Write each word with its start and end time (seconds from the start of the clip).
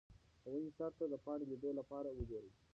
د 0.43 0.45
ونې 0.53 0.71
سر 0.77 0.91
ته 0.97 1.05
د 1.11 1.15
پاڼې 1.25 1.45
لیدو 1.51 1.69
لپاره 1.79 2.09
وګورئ. 2.11 2.49